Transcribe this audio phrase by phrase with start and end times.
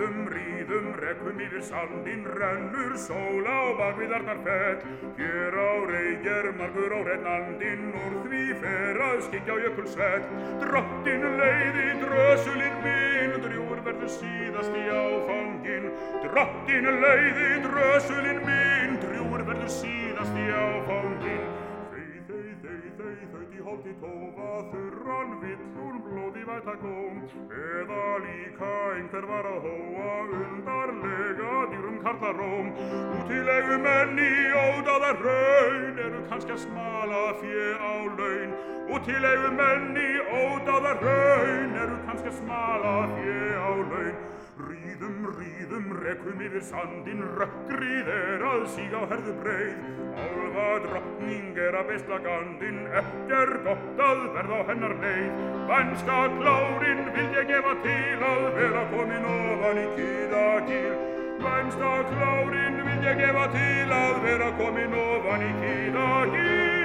[0.00, 4.78] ríðum, ríðum, rekkum yfir sandin, rennur sóla og bakviðarnar fell.
[5.18, 10.24] Hér á reykjer margur á hrennandin, úr því fer að skikja á jökulsvell.
[10.64, 15.90] Drottin leiði drösulinn minn, drjúur verður síðast í áfangin.
[16.24, 21.59] Drottin leiði drösulinn minn, drjúur verður síðast í áfangin.
[23.00, 29.68] Þau í holdi tófa þurran vill úr blóði væta góm eða líka einhver var að
[29.68, 32.68] hóa undarlega dýrum karlaróm.
[33.22, 34.28] Útilegu menni
[34.64, 38.52] ódaða raun eru kannski að smala fjö á laun.
[38.98, 40.10] Útilegu menni
[40.42, 44.29] ódaða raun eru kannski að smala fjö á laun
[44.60, 49.86] Ríðum, ríðum, rekum yfir sandin, rökkrið er að síga á herðu breið.
[50.20, 55.38] Álfa drottning er að bestla gandin, ekki er gott að verða á hennar leið.
[55.70, 60.92] Vænska klárin vil ég gefa til að vera komin ofan í kýðagýr.
[61.46, 66.79] Vænska klárin vil ég gefa til að vera komin ofan í kýðagýr.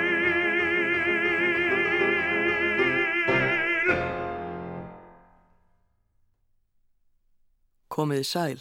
[7.96, 8.60] Komiði sæl.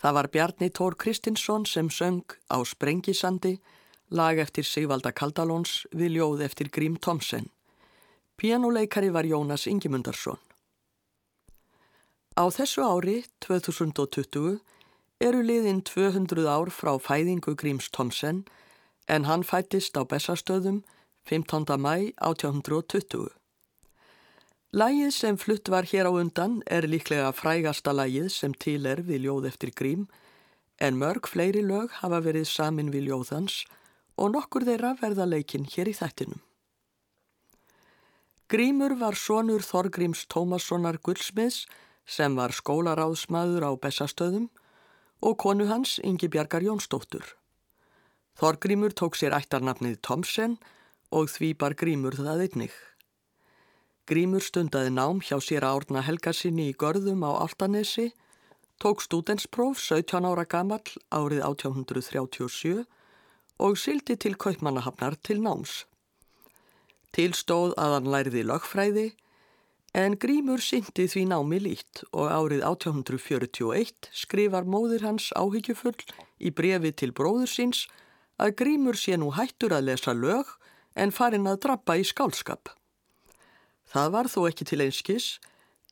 [0.00, 3.56] Það var Bjarni Tór Kristinsson sem söng á Sprengisandi,
[4.12, 7.48] lag eftir Sigvalda Kaldalóns við ljóð eftir Grím Tomsen.
[8.36, 10.38] Pianoleikari var Jónas Ingimundarsson.
[12.36, 14.60] Á þessu ári, 2020,
[15.20, 18.44] eru liðin 200 ár frá fæðingu Gríms Tomsen
[19.08, 20.80] en hann fættist á Bessastöðum
[21.28, 21.64] 15.
[21.76, 23.39] mæ 1820.
[24.70, 29.24] Lægið sem flutt var hér á undan er líklega frægasta lægið sem til er við
[29.24, 30.04] ljóð eftir grím
[30.78, 33.64] en mörg fleiri lög hafa verið samin við ljóðans
[34.14, 36.38] og nokkur þeirra verða leikinn hér í þættinum.
[38.46, 41.64] Grímur var sonur Þorgríms Tómassonar Gullsmiðs
[42.06, 44.46] sem var skólaráðsmaður á Bessastöðum
[45.18, 47.26] og konu hans Ingi Bjarkar Jónsdóttur.
[48.38, 50.60] Þorgrímur tók sér ættarnafnið Tomsen
[51.10, 52.78] og því bar Grímur það einnig.
[54.10, 58.08] Grímur stundaði nám hjá sér árna Helgarsinni í Görðum á Altanesi,
[58.82, 60.82] tók stúdenspróf 17 ára gammal
[61.14, 62.80] árið 1837
[63.62, 65.84] og sildi til kaupmannahafnar til náms.
[67.14, 69.06] Tilstóð að hann læriði lögfræði
[70.02, 76.02] en Grímur syndi því námi lít og árið 1841 skrifar móðir hans áhyggjufull
[76.42, 77.86] í brefi til bróður síns
[78.42, 80.56] að Grímur sé nú hættur að lesa lög
[80.98, 82.74] en farin að drappa í skálskap.
[83.90, 85.28] Það var þó ekki til einskis.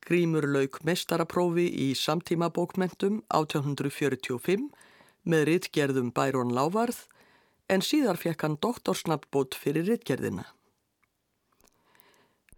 [0.07, 4.69] Grímur lauk mestaraprófi í samtímabókmentum 1845
[5.27, 7.01] með rittgerðum Bæron Lávarð
[7.69, 10.47] en síðar fekk hann doktorsnabbót fyrir rittgerðina.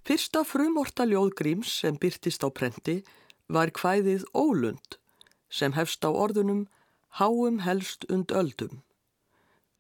[0.06, 3.02] Fyrsta frumorta ljóð Gríms sem byrtist á prenti
[3.50, 5.02] var kvæðið Ólund
[5.50, 6.68] sem hefst á orðunum
[7.18, 8.85] Háum helst und öldum.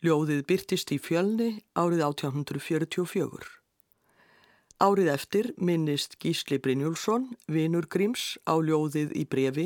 [0.03, 3.60] Ljóðið byrtist í fjölni árið 1844.
[4.81, 9.65] Árið eftir minnist Gísli Brynjúlsson, vinur Gríms, á ljóðið í brefi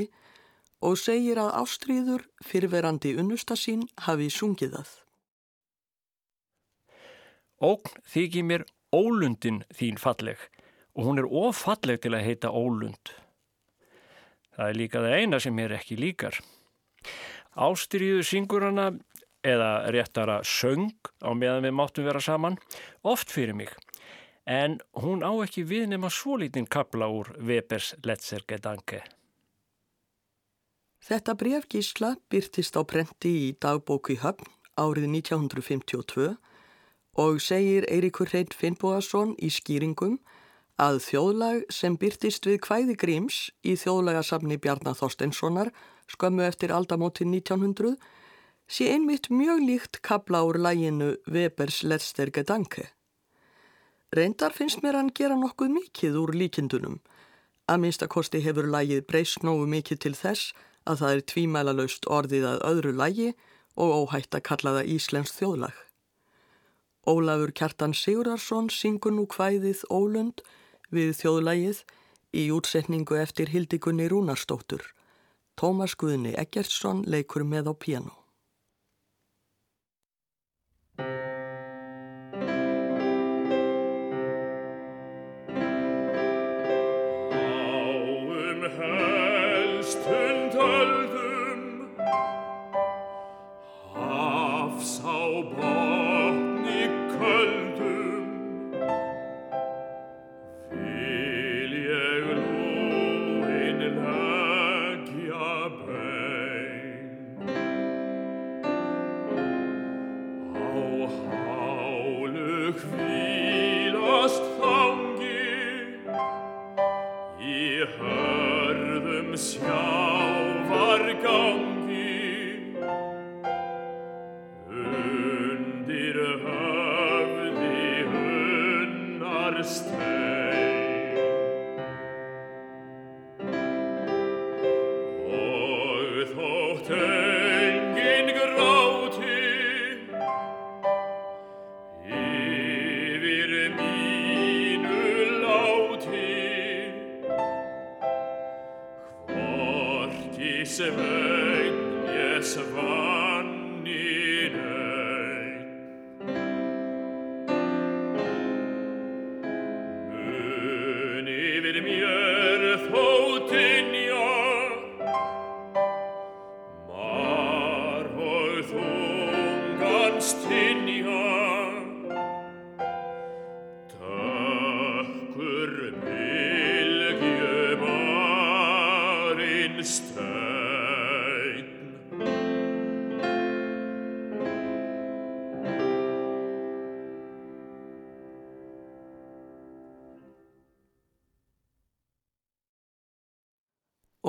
[0.84, 4.90] og segir að ástríður fyrverandi unnusta sín hafi sungið það.
[7.64, 10.44] Ógn þykir mér ólundin þín falleg
[11.00, 13.16] og hún er ofalleg til að heita ólund.
[14.52, 16.44] Það er líka það eina sem mér ekki líkar.
[17.56, 18.92] Ástríðu syngur hana
[19.48, 20.92] eða réttara söng
[21.24, 22.60] á meðan við máttum vera saman
[23.08, 23.72] oft fyrir mig
[24.46, 29.02] en hún á ekki við nema svo lítinn kapla úr Webers Letzergedanke.
[31.06, 34.48] Þetta brefgísla byrtist á prenti í dagbóku í höfn
[34.78, 36.32] árið 1952
[37.22, 40.18] og segir Eirikur Hrein Finnbóðarsson í skýringum
[40.82, 45.72] að þjóðlag sem byrtist við kvæði Gríms í þjóðlagasafni Bjarnar Þorsteinssonar
[46.12, 47.96] skömmu eftir aldamótin 1900
[48.68, 52.95] sé einmitt mjög líkt kapla úr læginu Webers Letzergedanke.
[54.14, 57.00] Reyndar finnst mér hann gera nokkuð mikið úr líkindunum.
[57.66, 60.54] Að minnstakosti hefur lægið breyst nógu mikið til þess
[60.86, 63.30] að það er tvímælalaust orðið að öðru lægi
[63.76, 65.76] og óhætt að kalla það Íslensk þjóðlag.
[67.06, 70.42] Ólafur Kjartan Sigurarsson syngur nú hvæðið Ólund
[70.94, 71.82] við þjóðlægið
[72.34, 74.86] í útsetningu eftir Hildikunni Rúnarstóttur.
[75.56, 78.25] Tómas Guðni Eggertsson leikur með á piano.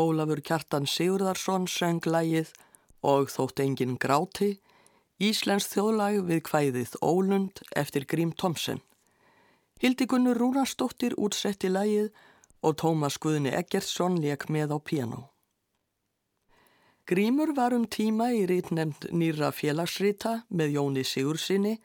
[0.06, 2.52] Ólafur Kjartan Sigurðarsson söng lægið
[3.02, 4.56] og þótt enginn gráti,
[5.18, 8.82] Íslensk þjóðlag við kvæðið Ólund eftir Grím Tomsen.
[9.82, 12.10] Hildigunnur Rúnarsdóttir útsetti lægið
[12.62, 15.22] og Tómas Guðni Eggertsson leik með á piano.
[17.06, 21.76] Grímur var um tíma í rítnemnd nýra félagsrita með Jóni Sigursinni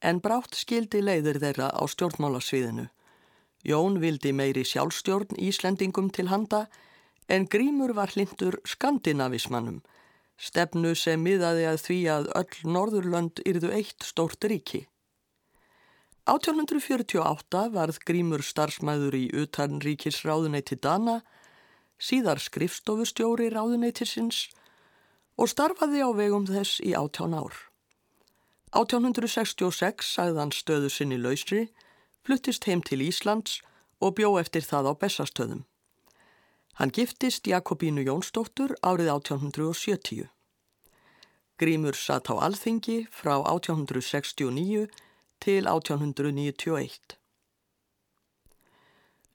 [0.00, 2.86] en brátt skildi leiðir þeirra á stjórnmálasviðinu.
[3.64, 6.66] Jón vildi meiri sjálfstjórn Íslendingum til handa
[7.30, 9.80] en Grímur var hlindur skandinavismannum,
[10.40, 14.86] stefnu sem miðaði að því að öll Norðurlönd yrðu eitt stórt ríki.
[16.30, 21.20] 1848 varð Grímur starfsmæður í utanríkis ráðuneyti Dana,
[22.00, 24.48] síðar skrifstofustjóri ráðuneytisins
[25.38, 27.54] og starfaði á vegum þess í 18 ár.
[28.76, 31.68] 1866 sagðan stöðu sinni lausri,
[32.26, 33.58] fluttist heim til Íslands
[34.00, 35.64] og bjó eftir það á bestastöðum.
[36.80, 40.30] Hann giftist Jakobínu Jónsdóttur árið 1870.
[41.60, 44.86] Grímur satt á alþingi frá 1869
[45.44, 47.18] til 1891.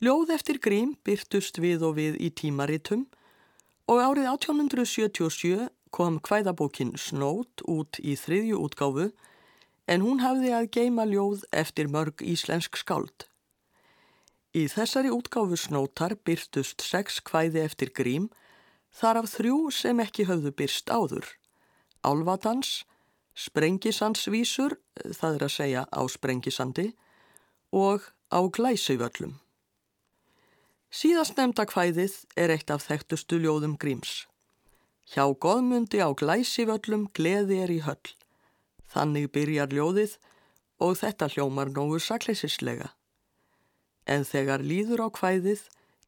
[0.02, 3.06] Ljóð eftir Grím byrtust við og við í tímaritum
[3.94, 9.12] og árið 1877 kom hvæðabókin Snót út í þriðju útgáfu
[9.86, 13.30] en hún hafði að geima ljóð eftir mörg íslensk skáld.
[14.56, 18.30] Í þessari útgáfu snótar byrtust sex kvæði eftir grím,
[18.96, 21.28] þar af þrjú sem ekki höfðu byrst áður.
[22.08, 22.86] Álvatans,
[23.36, 24.78] Sprengisandsvísur,
[25.20, 26.88] það er að segja á Sprengisandi,
[27.76, 29.36] og á Glæsivöllum.
[30.88, 34.24] Síðast nefnda kvæðið er eitt af þekktustu ljóðum gríms.
[35.12, 38.14] Hjá goðmundi á Glæsivöllum gleði er í höll.
[38.88, 40.16] Þannig byrjar ljóðið
[40.80, 42.95] og þetta hljómar nógu sakleisislega
[44.06, 45.66] en þegar líður á hvæðið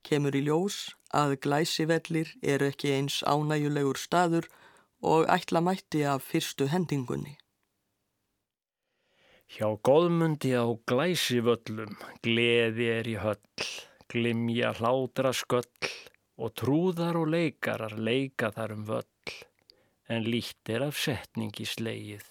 [0.07, 0.77] kemur í ljós
[1.15, 4.47] að glæsivellir eru ekki eins ánægulegur staður
[5.01, 7.37] og ætla mætti af fyrstu hendingunni.
[9.47, 11.93] Hjá góðmundi á glæsivöllum
[12.25, 13.67] gleði er í höll,
[14.11, 15.91] glimja hlátra sköll
[16.37, 19.35] og trúðar og leikarar leika þar um völl,
[20.11, 22.27] en líkt er af setningi sleið.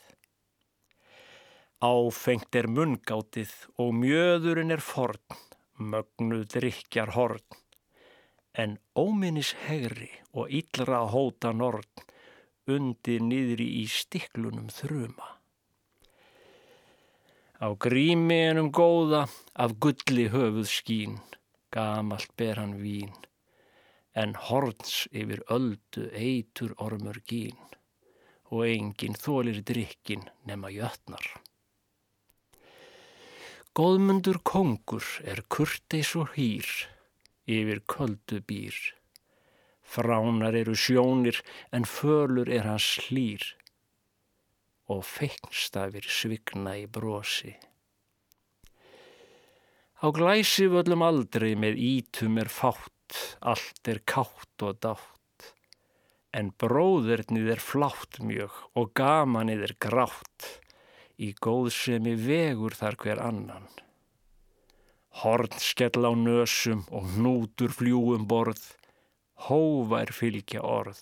[1.81, 5.41] Áfengt er mungátið og mjöðurinn er forn,
[5.79, 7.45] mögnu drikjar horn,
[8.57, 12.07] en óminnis hegri og illra hóta norn
[12.67, 15.29] undir niðri í stiklunum þruma.
[17.57, 19.23] Á grími ennum góða
[19.55, 21.21] af gulli höfuð skín,
[21.73, 23.15] gamalt ber hann vín,
[24.13, 27.57] en horns yfir öldu eitur ormur gín
[28.53, 31.25] og enginn þólir drikkin nema jötnar.
[33.77, 36.65] Góðmundur kongur er kurteis og hýr,
[37.45, 38.73] yfir köldu býr.
[39.85, 41.43] Fránar eru sjónir
[41.77, 43.45] en fölur er hans hlýr
[44.89, 47.53] og feignstafir svigna í brosi.
[50.01, 55.53] Á glæsi völlum aldrei með ítum er fátt, allt er kátt og dátt,
[56.33, 60.55] en bróðurnið er flátt mjög og gamanið er grátt
[61.17, 63.69] í góðsemi vegur þar hver annan.
[65.23, 68.61] Horn skell á nösum og hnútur fljúum borð,
[69.49, 71.01] hóvar fylgja orð,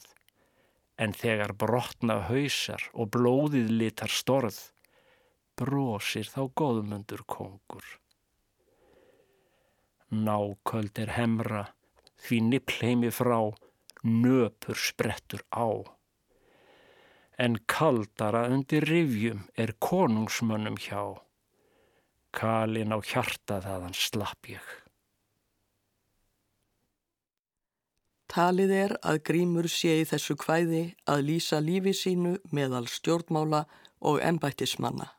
[0.99, 4.61] en þegar brotna hausar og blóðið litar storð,
[5.59, 7.85] brosir þá góðmundur kongur.
[10.15, 11.65] Náköld er hemra,
[12.23, 13.51] því nippleimi frá,
[14.05, 15.83] nöpur sprettur á.
[17.39, 21.19] En kaldara undir rivjum er konungsmönnum hjá.
[22.35, 24.65] Kalin á hjarta þaðan slapp ég.
[28.31, 33.65] Talið er að grímur sé í þessu kvæði að lýsa lífi sínu meðal stjórnmála
[34.03, 35.13] og embættismanna.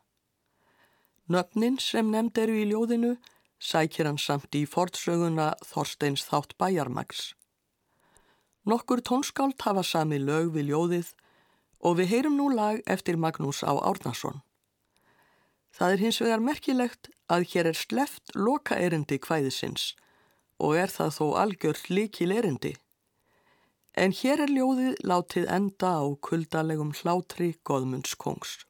[1.32, 3.16] Nöfnin sem nefnd eru í ljóðinu
[3.60, 7.34] sækir hann samt í fortsöguna Þorsteins þátt bæjarmags.
[8.66, 11.14] Nokkur tónskált hafa sami lög við ljóðið
[11.79, 14.41] og við heyrum nú lag eftir Magnús á Árnason.
[15.75, 19.94] Það er hins vegar merkilegt að hér er sleft loka erindi kvæðisins
[20.63, 22.75] og er það þó algjört líkil erindi.
[23.96, 28.63] En hér er ljóðið látið enda á kuldalegum hlátri Godmunds kongs.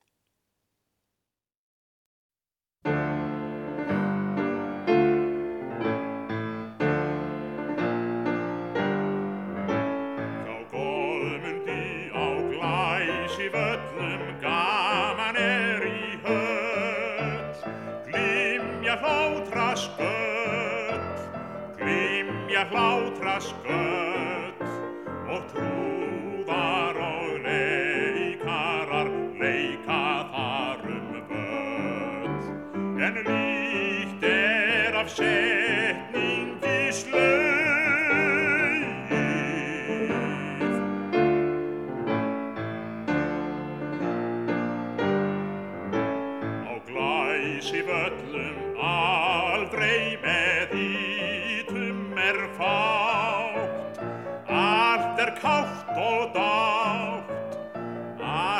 [22.75, 24.61] Hlátra skött
[25.29, 32.45] og trúðar og leikarar leika þar um bött
[33.07, 35.54] en líkt er af setningi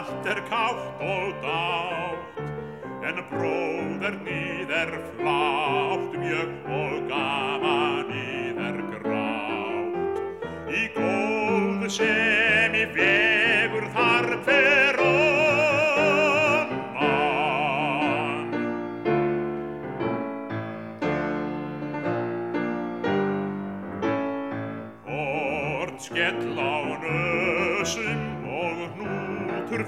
[0.08, 2.38] allt er kátt og dátt
[3.06, 10.20] en bróðernið er flátt mjög og gamanið er grátt.
[10.70, 13.35] Í góð sem í vegur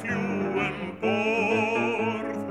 [0.02, 2.42] fljúum borð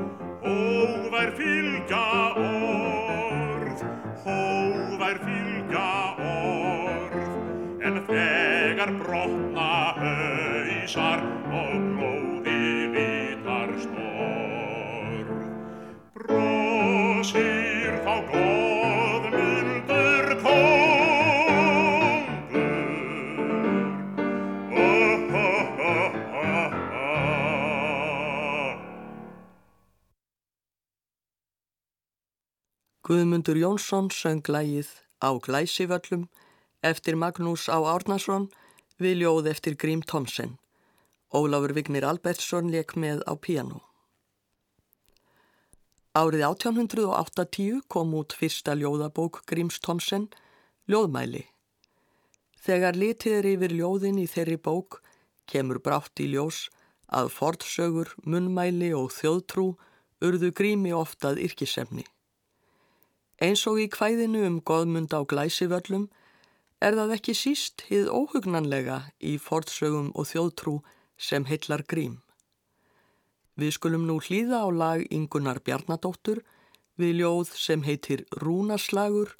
[0.46, 2.02] Hóvær fylgja
[2.42, 3.84] orð,
[4.24, 5.88] hóvær fylgja
[6.30, 11.25] orð En þegar brotna hausar
[33.16, 34.88] Guðmundur Jónsson söng lægið
[35.24, 36.26] á Glæsivöllum
[36.84, 38.50] eftir Magnús á Árnason
[39.00, 40.58] við ljóð eftir Grím Thomsen.
[41.32, 43.80] Ólafur Vignir Albertsson leik með á piano.
[46.12, 50.26] Árið 1880 kom út fyrsta ljóðabók Gríms Thomsen,
[50.84, 51.46] Ljóðmæli.
[52.60, 54.98] Þegar litið er yfir ljóðin í þeirri bók
[55.48, 56.66] kemur brátt í ljós
[57.08, 59.70] að fordsögur, munnmæli og þjóðtrú
[60.20, 62.04] urðu Grími oftað yrkisefni.
[63.42, 66.08] Eins og í kvæðinu um goðmund á glæsivöllum
[66.80, 70.78] er það ekki síst hið óhugnanlega í fortsögum og þjóðtrú
[71.16, 72.22] sem heillar grím.
[73.56, 76.42] Við skulum nú hlýða á lag Ingunar Bjarnadóttur
[77.00, 79.32] við ljóð sem heitir Rúnaslagur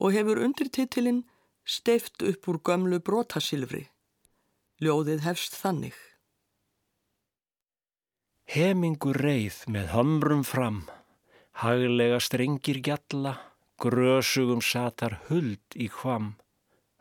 [0.00, 1.24] og hefur undirtitilinn
[1.64, 3.86] steift upp úr gömlu brotasilfri.
[4.82, 5.94] Ljóðið hefst þannig.
[8.52, 10.82] Hemingur reið með hömrum fram,
[11.60, 13.36] haglega strengir gjalla,
[13.82, 16.34] grösugum satar huld í hvam,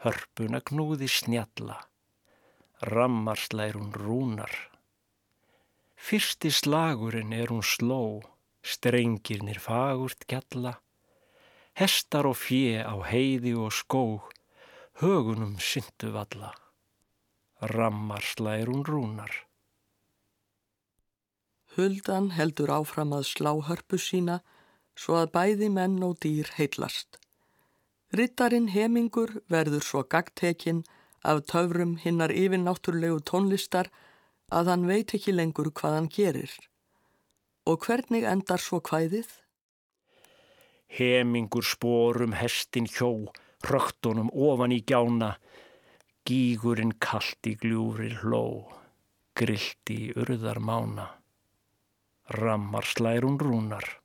[0.04, 1.78] hörpuna knúði snjalla,
[2.92, 4.54] rammarslær hún rúnar.
[5.96, 8.22] Fyrsti slagurinn er hún sló,
[8.66, 10.80] strengirnir fagurt gjalla,
[11.78, 14.34] hestar og fjö á heiði og skóg,
[15.02, 16.52] högunum syndu valla,
[17.62, 19.32] rammarslær hún rúnar.
[21.76, 24.42] Huldan heldur áfram að slá hörpu sína
[25.00, 27.20] svo að bæði menn og dýr heitlast.
[28.12, 30.84] Rittarinn hemingur verður svo gagtekinn
[31.24, 33.88] af töfrum hinnar yfirnáttúrlegu tónlistar
[34.52, 36.52] að hann veit ekki lengur hvað hann gerir.
[37.64, 39.30] Og hvernig endar svo kvæðið?
[40.92, 43.32] Hemingur sporum hestin hjó,
[43.64, 45.38] röktunum ofan í gjána,
[46.28, 48.68] gígurinn kallt í gljúri hló,
[49.40, 51.08] grillt í urðar mána,
[52.32, 54.01] rammar slærun rúnar.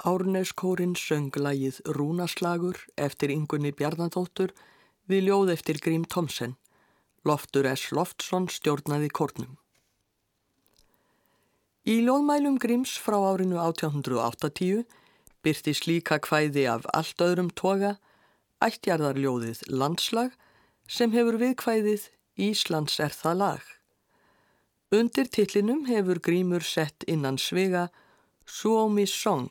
[0.00, 4.54] Árneskórin söng lagið Rúnaslagur eftir yngunni Bjarnadóttur
[5.10, 6.54] við ljóð eftir Grím Tomsen.
[7.28, 7.90] Loftur S.
[7.92, 9.58] Loftsson stjórnaði kórnum.
[11.84, 14.86] Í ljóðmælum Gríms frá árinu 1880
[15.44, 17.98] byrti slíka kvæði af allt öðrum toga
[18.64, 20.32] ættjarðarljóðið Landslag
[20.88, 22.08] sem hefur viðkvæðið
[22.40, 23.64] Íslands er það lag.
[24.96, 27.90] Undir tillinum hefur Grímur sett innan svega
[28.48, 29.50] Suomi Song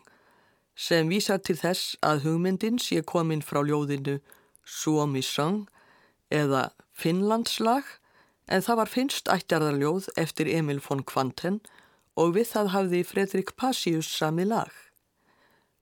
[0.80, 4.20] sem vísar til þess að hugmyndin sé komin frá ljóðinu
[4.64, 5.66] Suomi Song
[6.32, 7.84] eða Finnlandslag
[8.48, 11.60] en það var finnst ættjarðarljóð eftir Emil von Kvanten
[12.20, 14.72] og við það hafði Fredrik Passius sami lag.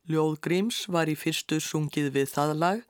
[0.09, 2.83] Ljóð Gríms var í fyrstu sungið við það lag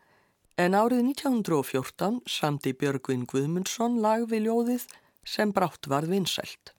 [0.58, 4.88] en árið 1914 samti Björgvin Guðmundsson lag við ljóðið
[5.28, 6.76] sem brátt var vinsælt.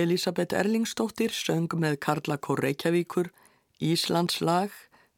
[0.00, 3.30] Elisabeth Erlingsdóttir söng með Karla Kór Reykjavíkur
[3.80, 4.72] Íslands lag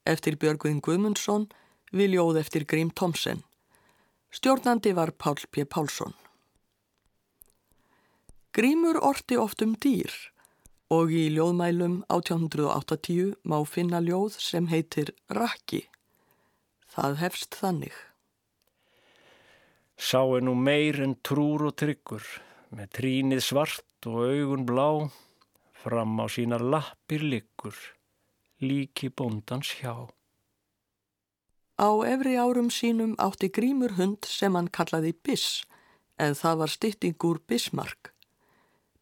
[0.06, 1.48] eftir Björgvin Guðmundsson
[1.92, 3.42] við ljóð eftir Grím Tomsen.
[4.32, 5.64] Stjórnandi var Pál P.
[5.64, 6.14] Pálsson.
[8.52, 10.12] Grímur orti oft um dýr
[10.92, 15.86] og í ljóðmælum 1880 má finna ljóð sem heitir Rakki.
[16.92, 17.94] Það hefst þannig.
[19.96, 22.24] Sá er nú meir en trúr og tryggur,
[22.72, 24.88] með trínið svart og augun blá,
[25.82, 27.76] fram á sínar lappir liggur,
[28.62, 30.08] líki bóndans hjá.
[31.76, 35.64] Á efri árum sínum átti grímur hund sem hann kallaði Biss,
[36.16, 38.12] en það var styttingur Bissmark.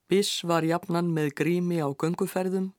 [0.08, 2.72] Biss var jafnan með grími á gönguferðum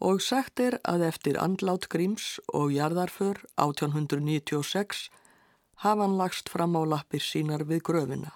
[0.00, 5.08] og sagt er að eftir andlát gríms og jarðarför 1896
[5.84, 8.32] hafa hann lagst fram á lappir sínar við gröfina.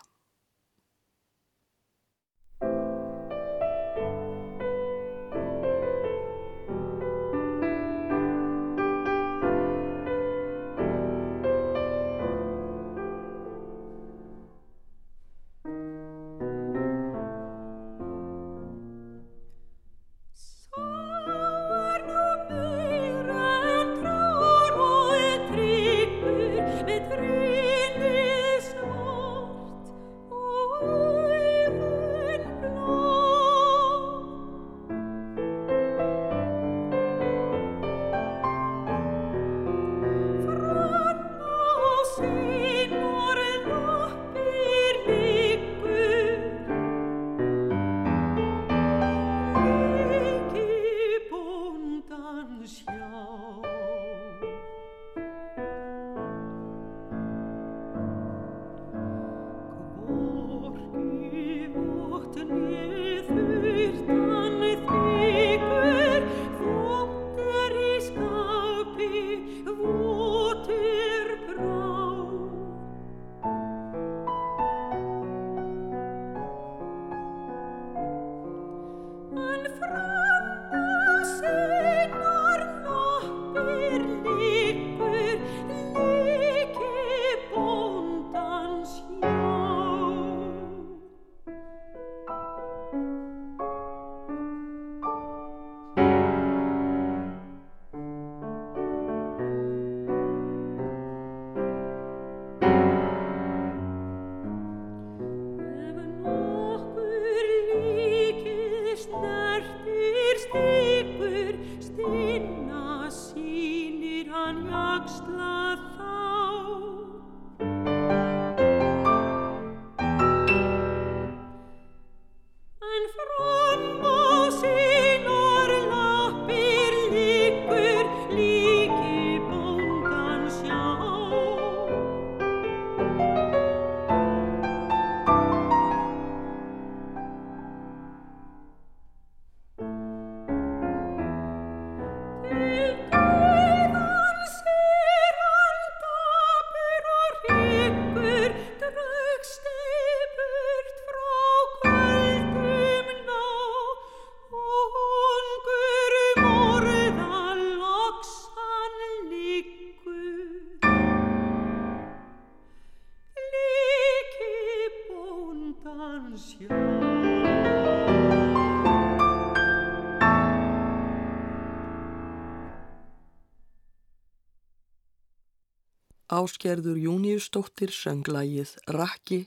[176.34, 179.44] Áskerður Júniusdóttir söng lægið Rakki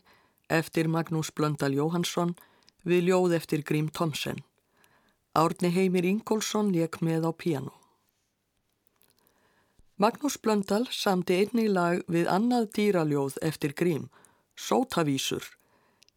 [0.47, 2.35] eftir Magnús Blöndal Jóhansson
[2.87, 4.39] við ljóð eftir Grím Tomsen.
[5.35, 7.73] Árni Heimir Ingólfsson leik með á piano.
[9.97, 14.07] Magnús Blöndal samti einnig lag við annað dýraljóð eftir Grím,
[14.55, 15.43] Sótavísur,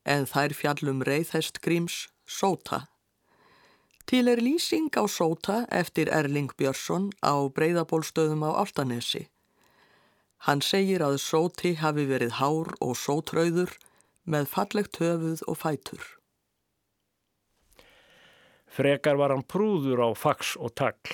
[0.05, 2.87] en þær fjallum reyðhest Gríms Sóta.
[4.07, 9.27] Til er lýsing á Sóta eftir Erling Björnsson á breyðabólstöðum á Altanesi.
[10.47, 13.75] Hann segir að sóti hafi verið hár og sótrauður
[14.25, 16.07] með fallegt höfuð og fætur.
[18.71, 21.13] Frekar var hann prúður á fax og tagl.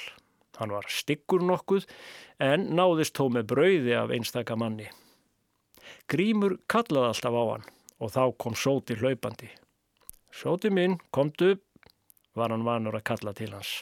[0.60, 1.88] Hann var styggur nokkuð
[2.40, 4.86] en náðist þó með brauði af einstaka manni.
[6.06, 7.66] Grímur kallaði alltaf á hann
[7.98, 9.48] og þá kom sóti hlaupandi.
[10.30, 11.56] Sóti minn, komdu,
[12.36, 13.80] var hann vanur að kalla til hans.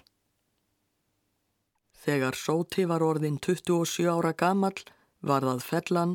[2.04, 4.76] Þegar sóti var orðin 27 ára gamall
[5.24, 6.14] var það fellan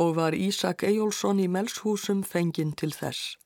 [0.00, 3.36] og var Ísak Ejjólfsson í Melshúsum fenginn til þess.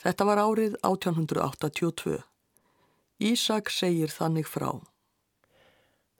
[0.00, 2.18] Þetta var árið 1882.
[3.20, 4.70] Ísak segir þannig frá.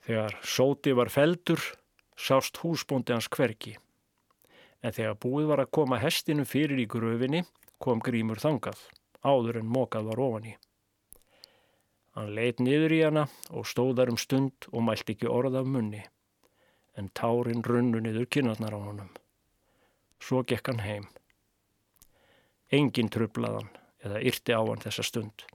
[0.05, 1.61] Þegar sóti var feldur,
[2.17, 3.75] sást húsbóndi hans hverki.
[4.81, 7.43] En þegar búið var að koma hestinu fyrir í gröfinni
[7.81, 8.77] kom grímur þangað,
[9.25, 10.55] áður en mokað var ofan í.
[12.17, 16.03] Hann leitt niður í hana og stóðar um stund og mælt ekki orð af munni,
[16.97, 19.11] en tárin runnu niður kynarnar á honum.
[20.21, 21.07] Svo gekk hann heim.
[22.71, 23.71] Engin trublaðan
[24.03, 25.47] eða yrti á hann þessa stund.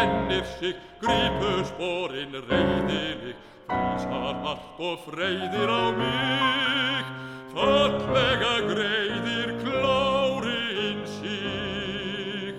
[0.00, 3.36] Glennir sig, grípur sporinn reyðilig,
[3.68, 7.04] frísar hart og freyðir á mig,
[7.52, 12.56] fallega greiðir klárinn sig.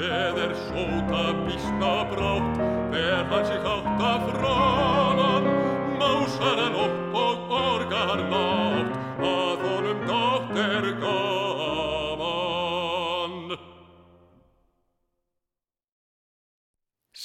[0.00, 2.56] Ég er sóta býsta brátt,
[2.92, 5.44] ber hann sig átt af franan,
[6.00, 6.93] másar hann upp og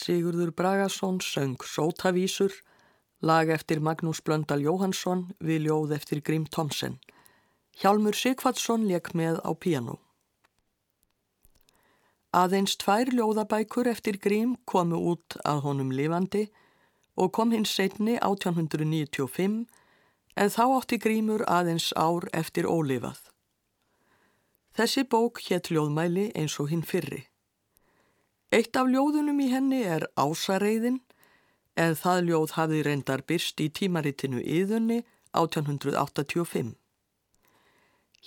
[0.09, 2.49] Sigurður Bragason söng Sótavísur,
[3.21, 6.95] lag eftir Magnús Blöndal Jóhansson við ljóð eftir Grím Thomsen.
[7.77, 9.99] Hjálmur Sigvatsson leik með á piano.
[12.33, 16.47] Aðeins tvær ljóðabækur eftir Grím komu út að honum lifandi
[17.13, 19.61] og kom hins setni 1895
[20.33, 23.29] en þá átti Grímur aðeins ár eftir ólifað.
[24.73, 27.28] Þessi bók hétt ljóðmæli eins og hinn fyrri.
[28.49, 30.97] Eitt af ljóðunum í henni er Ásareiðin
[31.77, 35.03] en það ljóð hafði reyndar byrst í tímaritinu Íðunni
[35.37, 36.73] 1885.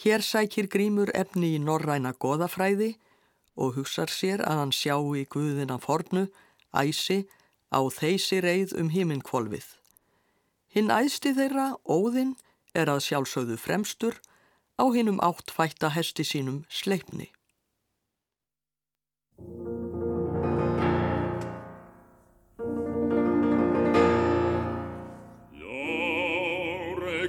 [0.03, 2.95] Hér sækir Grímur efni í norræna goðafræði
[3.59, 6.29] og hugsar sér að hann sjá í guðina fornu,
[6.71, 7.27] æsi,
[7.75, 9.67] á þeysi reið um himinkvolfið.
[10.73, 12.37] Hinn æsti þeirra, óðinn,
[12.73, 14.23] er að sjálfsögðu fremstur
[14.79, 17.33] á hinnum áttfætta hesti sínum sleipni.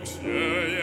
[0.03, 0.82] Alexei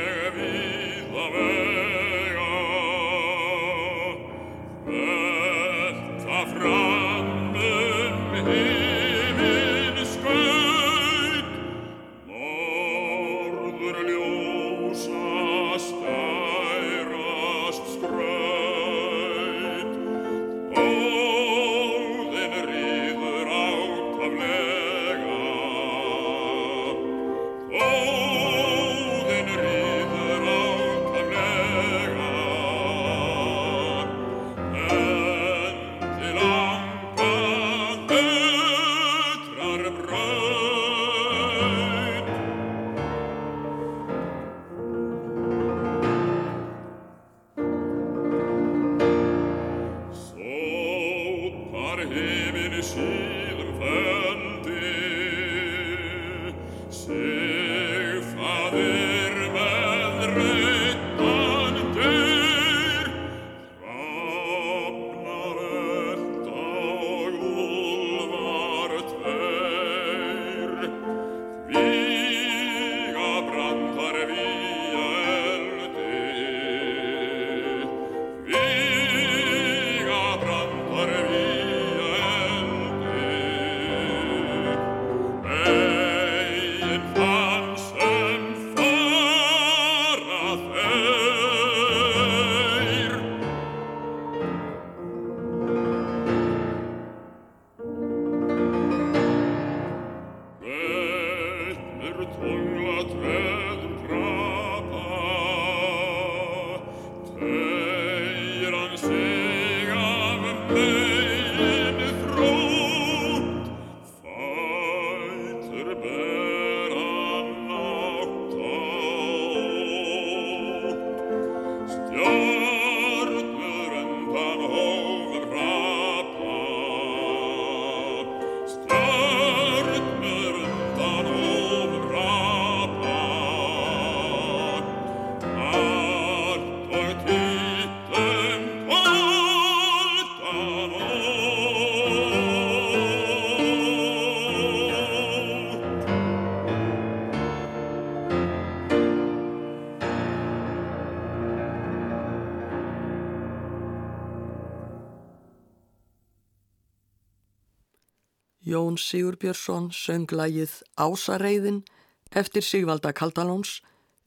[159.00, 161.82] Sigurbjörnsson söng lagið Ásareiðin
[162.30, 163.80] eftir Sigvalda Kaldalóns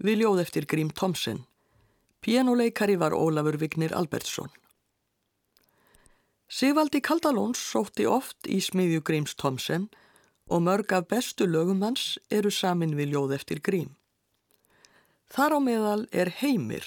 [0.04, 1.46] við ljóð eftir Grím Tomsen.
[2.24, 4.52] Pianoleikari var Ólafur Vignir Albertsson.
[6.48, 9.88] Sigvaldi Kaldalóns sótti oft í smiðju Gríms Tomsen
[10.48, 13.96] og mörg af bestu lögum hans eru samin við ljóð eftir Grím.
[15.34, 16.86] Þar á meðal er heimir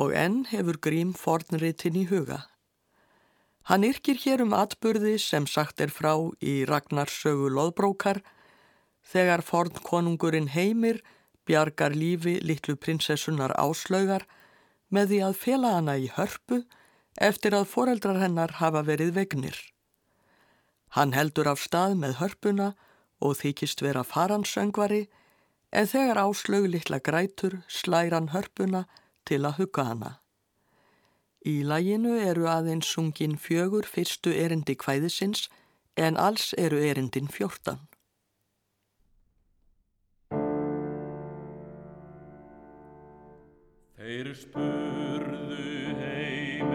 [0.00, 2.44] og enn hefur Grím fornritin í huga.
[3.64, 6.12] Hann yrkir hér um atburði sem sagt er frá
[6.44, 8.20] í Ragnarssögu loðbrókar
[9.08, 11.00] þegar forn konungurinn heimir
[11.48, 14.26] bjargar lífi litlu prinsessunar áslaugar
[14.92, 16.60] með því að fela hana í hörpu
[17.28, 19.56] eftir að foreldrar hennar hafa verið vegnir.
[20.94, 22.68] Hann heldur af stað með hörpuna
[23.24, 25.06] og þykist vera faransöngvari
[25.72, 28.84] en þegar áslaug litla grætur slæran hörpuna
[29.24, 30.12] til að hugga hana.
[31.44, 35.50] Í læginu eru aðeins sungin fjögur fyrstu erindi kvæðisins
[36.00, 37.82] en alls eru erindin fjórtan.
[44.00, 46.72] Þeir spurðu heim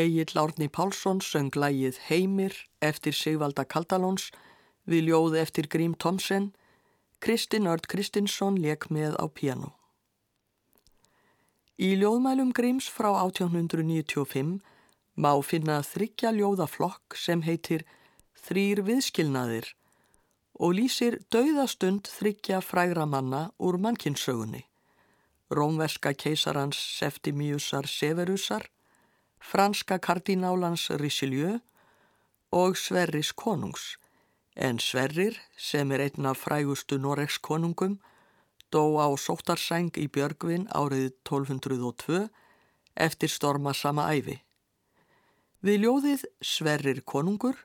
[0.00, 4.30] Egil Árni Pálsson söng lægið Heimir eftir Sigvalda Kaldalóns
[4.88, 6.52] við ljóð eftir Grím Tomsen,
[7.20, 9.74] Kristinn Örd Kristinsson leik með á piano.
[11.80, 14.58] Í ljóðmælum Gríms frá 1895
[15.20, 17.84] má finna þryggja ljóðaflokk sem heitir
[18.40, 19.68] Þrýr viðskilnaðir
[20.60, 24.64] og lýsir dauðastund þryggja frægra manna úr mannkinsögunni,
[25.52, 28.68] rómverska keisarans Septimiusar Severusar,
[29.40, 31.58] franska kardinálans Richelieu
[32.52, 33.96] og Sverris konungs,
[34.56, 37.98] en Sverrir, sem er einn af frægustu Noregs konungum,
[38.70, 42.28] dó á sóttarsæng í Björgvin árið 1202
[42.94, 44.40] eftir storma sama æfi.
[45.64, 47.56] Við ljóðið Sverrir konungur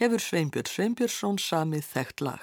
[0.00, 2.42] hefur Sveinbjörn Sveinbjörnsson samið þekkt lag.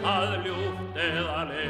[0.00, 1.67] Hvort heim er það ljúft eða leið.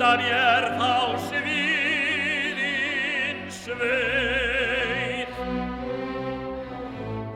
[0.00, 0.92] Kuldan ég er þá
[1.28, 2.60] sviðin
[3.52, 5.34] sveit.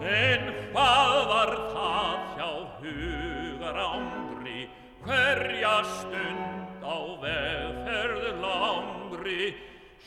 [0.00, 0.42] En
[0.72, 4.60] hvað var það hjá hugar ándri,
[5.04, 9.44] hverja stund á vegferð langri,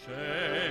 [0.01, 0.66] sem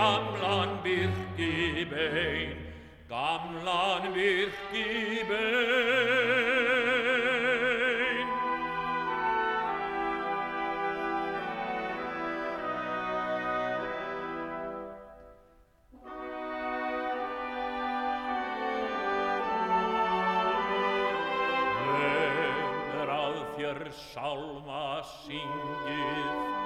[0.00, 2.56] gamlan virki bein,
[3.08, 6.30] gamlan virki bein.
[22.88, 26.59] Hver að þér sálma syngið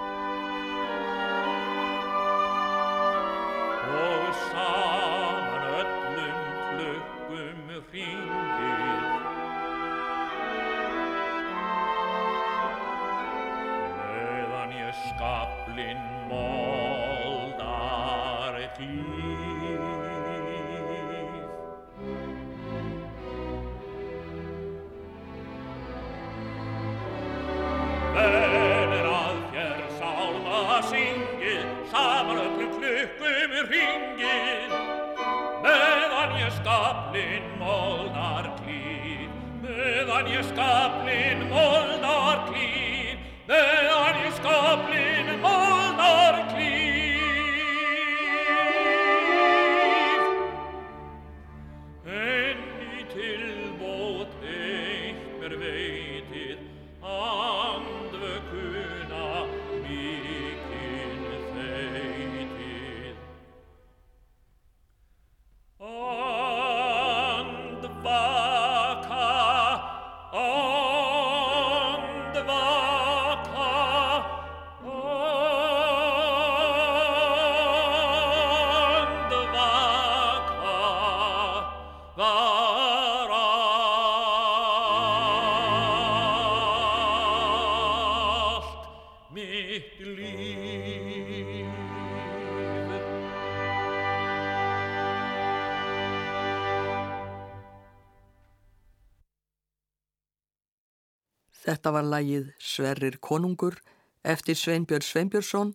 [101.65, 103.79] Þetta var lagið Sverrir konungur
[104.25, 105.73] eftir Sveinbjörn Sveinbjörnsson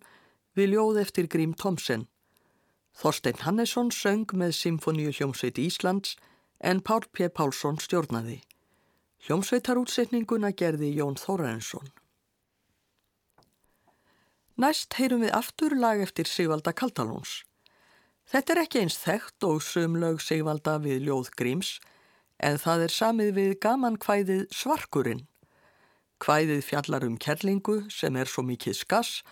[0.54, 2.06] við ljóð eftir Grím Thomsen.
[2.94, 6.16] Þorstein Hannesson söng með Symfoníu hljómsveit Íslands
[6.60, 7.28] en Pál P.
[7.28, 8.40] Pálsson stjórnaði.
[9.26, 11.90] Hljómsveitarútsetninguna gerði Jón Þórarensson.
[14.60, 17.40] Næst heyrum við aftur lag eftir Sigvalda Kaldalóns.
[18.30, 21.78] Þetta er ekki eins þekkt og sumlaug Sigvalda við ljóð Gríms
[22.38, 25.24] en það er samið við gaman kvæðið Svarkurinn.
[26.20, 29.22] Kvæðið fjallar um kerlingu sem er svo mikið skass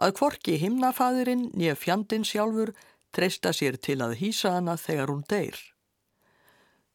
[0.00, 2.72] að kvorki himnafæðurinn nýja fjandin sjálfur
[3.12, 5.58] treysta sér til að hýsa hana þegar hún deyr.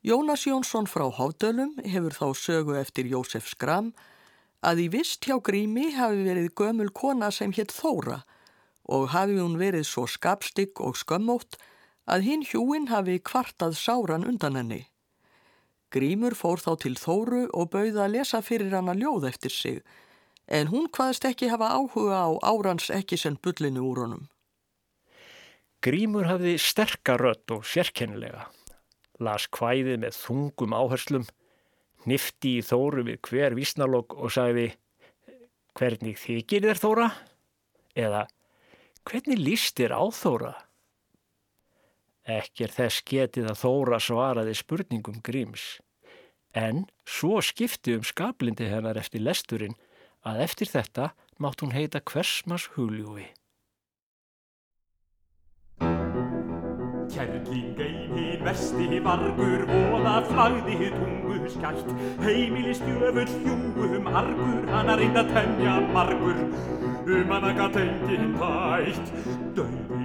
[0.04, 3.94] Jónas Jónsson frá Hófdölum hefur þá sögu eftir Jósef Skram
[4.64, 8.24] að í vist hjá Grími hafi verið gömul kona sem hétt Þóra
[8.84, 11.56] og hafi hún verið svo skapstygg og skömmótt
[12.04, 14.82] að hinn hjúin hafi kvartað sáran undan henni.
[15.94, 19.82] Grímur fór þá til Þóru og bauða að lesa fyrir hana ljóð eftir sig,
[20.50, 24.24] en hún hvaðast ekki hafa áhuga á árans ekki sem bullinu úr honum.
[25.84, 28.48] Grímur hafði sterka rött og sérkennilega.
[29.22, 31.26] Las kvæðið með þungum áherslum,
[32.10, 34.72] nifti í Þóru við hver vísnalokk og sagði
[35.78, 37.08] Hvernig þykir þér Þóra?
[37.98, 38.28] Eða
[39.04, 40.54] Hvernig líst þér á Þóra?
[42.24, 45.82] Ekki er þess getið að Þóra svaraði spurningum Gríms.
[46.56, 49.76] En svo skipti um skablindi hennar eftir lesturinn
[50.24, 51.12] að eftir þetta
[51.44, 53.26] mátt hún heita hversmas huljúi.
[57.14, 61.92] Kærling ein hinn versti vargur voða flagði tungu skætt
[62.24, 66.40] Heimili stjöfull hjúum argur Hanna reynda temja margur
[67.04, 69.14] Um hana gatt enginn tætt
[69.58, 70.03] Dauðin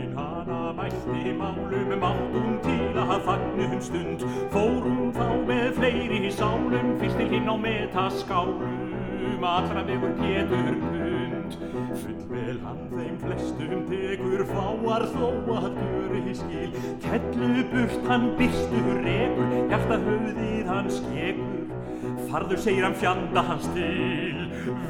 [0.79, 4.25] mælti málum Máttum til að fagnum stund.
[4.53, 11.57] Fórum þá með fleiri sálum Fyrst til hinn á metaskálum Allra vegur Pétur pund.
[12.03, 16.73] Fullvel hann þeim flestum tekur Fáar þó að göri skil.
[17.07, 21.59] Kellu burt hann byrstur rekur Hjarta höfðið hann skekur.
[22.29, 24.49] Farður segir hann fjanda hans til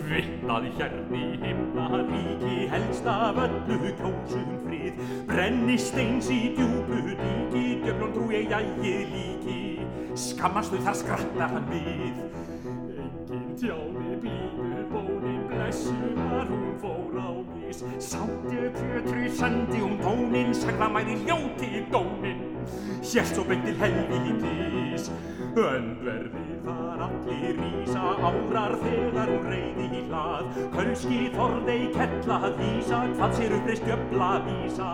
[0.09, 4.78] Vittnaði hérni himna ríki Helst af öllu kjósum frið
[5.29, 9.59] Brenni steins í djúbu díki Djöflun trú ég jægi líki.
[10.19, 12.23] Skammastu þar skrattar hann við.
[12.99, 17.85] Engin tjáði blíðu bónin Blessu var hún fór á mis.
[17.99, 22.41] Sátti pjötru sandi um tónin Sagða mæri ljóti dónin
[23.03, 25.11] Hérst svo beint til helvítis
[25.59, 30.61] Öndverðir þar allir rísa Árar þegar hún reyði í hlað.
[30.75, 34.91] Kölski þorðei kella að vísa Hvað sér uppreist jöfla vísa?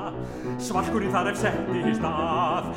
[0.69, 2.71] Svarkurinn þar ef setti í stað.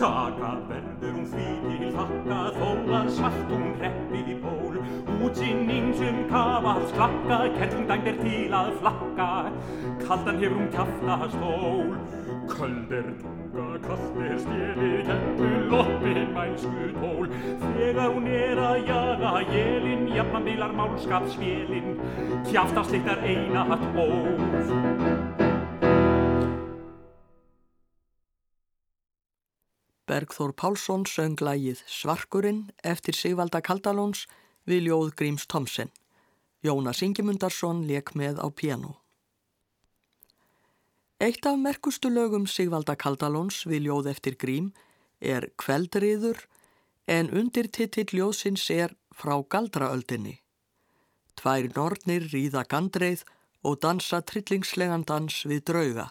[0.00, 2.66] Taka verður hún því til þakka Þó
[3.00, 4.82] að svart hún reppi í ból.
[5.20, 9.32] Útsinning sem kafað slakka Kerlum dæmt er til að flakka.
[10.06, 17.30] Kaldan hefur hún kjafta stól Köld er tunga, kallt er stjeli, kettu loppin mælsku tól.
[17.62, 21.94] Þegar hún er að jaga jelin, jafnan vilar málskapsvélin,
[22.50, 25.34] kjafta sliktar eina hatt óf.
[30.04, 34.26] Bergþór Pálsson söng lægið Svarkurinn eftir Sigvalda Kaldalóns
[34.68, 35.88] við ljóð Gríms Tomsen.
[36.64, 39.03] Jónas Ingemundarsson leik með á piano.
[41.20, 44.72] Eitt af merkustu lögum Sigvalda Kaldalóns við ljóð eftir Grím
[45.22, 46.40] er Kveldriður
[47.06, 50.40] en undir titill ljóðsins er Frá galdraöldinni.
[51.38, 53.22] Tvær nornir ríða gandreið
[53.62, 56.08] og dansa trillingslegan dans við drauga.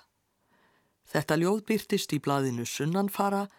[1.11, 3.49] Þetta ljóð byrtist í blaðinu Sunnanfara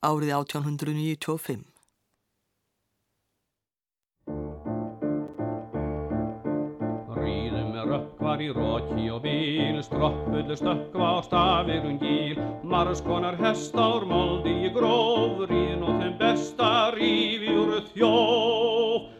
[0.00, 1.73] árið 1895.
[8.34, 15.46] rökkvar í róki og bíl, stroppuðu stökkva á stafirun gíl, margskonar hestár moldi í gróf,
[15.48, 19.10] ríðin og þeim besta rífi úr þjóf.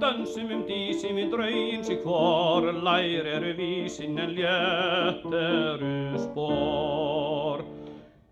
[0.00, 7.64] Dansum um dísim í draugin sig hvor, lær eru vísin en létt eru spór.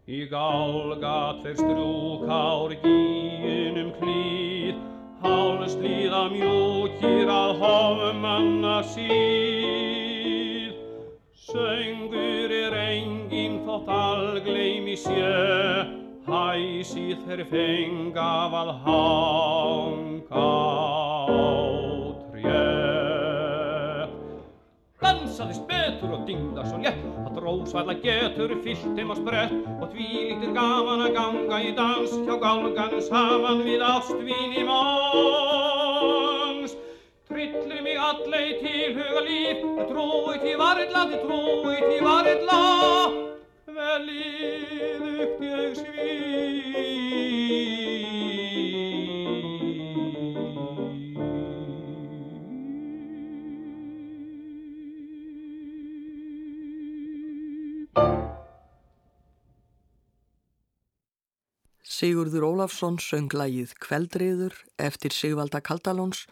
[0.09, 4.78] Í gálgat þeir strúkár gíunum klíð,
[5.20, 9.57] hálslíða mjúkir að hofum manna síð.
[11.49, 15.28] Söngur er engin þótt algleimi sé,
[16.26, 21.49] hæsi þeir fengaf að hanga á
[22.26, 22.66] tré.
[25.01, 30.12] Dansaðist betur og dinglar svo létt að drósvæðla getur fyllt þeim á sprett og því
[30.18, 35.78] líktir gaman að ganga í dans hjá gálgan saman við ástvíni manns.
[38.09, 39.59] Allei til huga líf,
[39.90, 42.61] trúi til varilla, trúi til varilla,
[43.76, 45.76] veliðugt ég
[61.98, 66.24] Sigurður Ólafsson söng lægið Kveldriður eftir Sigvalda Kaldalóns,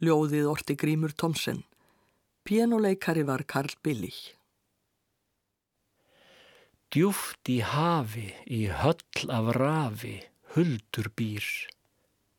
[0.00, 1.64] ljóðið orti Grímur Tomsen.
[2.44, 4.16] Pianoleikari var Karl Billig.
[6.90, 10.16] Djúft í hafi, í höll af rafi,
[10.56, 11.44] huldur býr.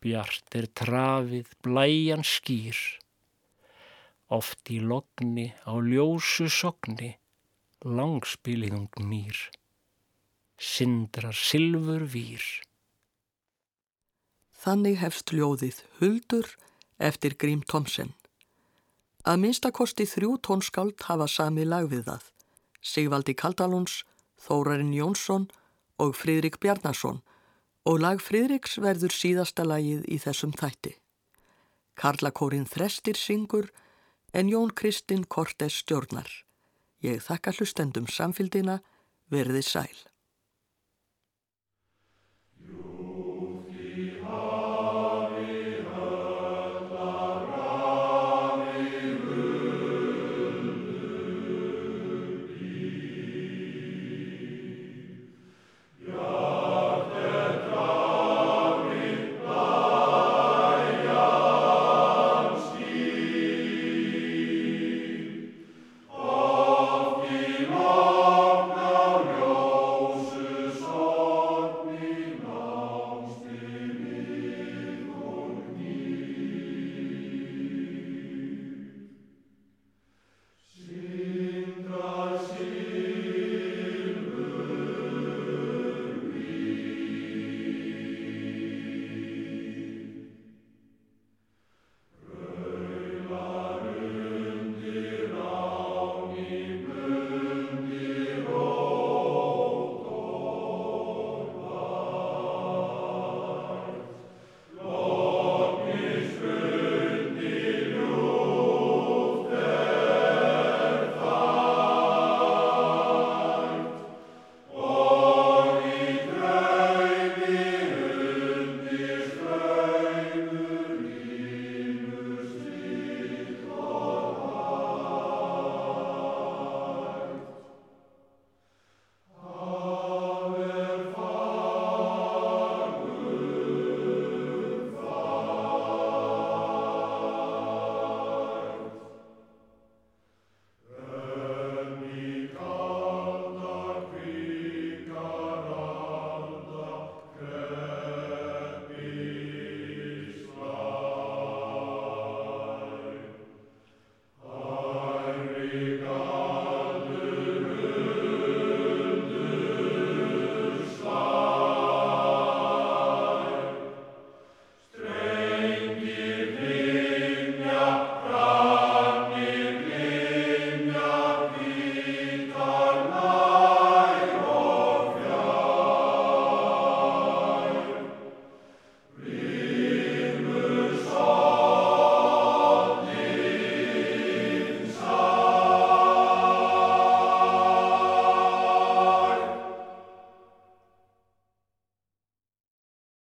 [0.02, 2.80] Bjart er trafið, blæjan skýr.
[4.34, 7.14] Oft í logni, á ljósu sogni,
[7.86, 9.38] langspiliðung mýr.
[10.58, 12.44] Sindrar silfur vír.
[14.62, 16.52] Þannig hefst ljóðið Huldur
[17.02, 18.14] eftir Grím Tomsen.
[19.26, 22.24] Að minnstakosti þrjú tónskáld hafa sami lag við það.
[22.82, 24.02] Sigvaldi Kaldalóns,
[24.42, 25.50] Þórarinn Jónsson
[26.02, 27.22] og Fridrik Bjarnason
[27.86, 30.96] og lag Fridriks verður síðasta lagið í þessum þætti.
[31.98, 33.70] Karlakórin Þrestir syngur
[34.34, 36.30] en Jón Kristinn Kortes stjórnar.
[37.02, 38.80] Ég þakka hlustendum samfildina,
[39.30, 40.11] verði sæl.